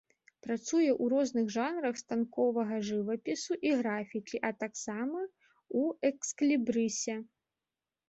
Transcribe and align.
Працуе 0.45 0.87
ў 0.91 1.05
розных 1.13 1.45
жанрах 1.55 1.99
станковага 2.03 2.81
жывапісу 2.89 3.59
і 3.69 3.77
графікі, 3.83 4.43
а 4.49 4.53
таксама 4.67 5.19
ў 5.29 5.81
экслібрысе. 6.15 7.25